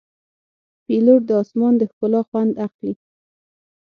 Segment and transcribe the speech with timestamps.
[0.85, 2.93] پیلوټ د آسمان د ښکلا خوند اخلي.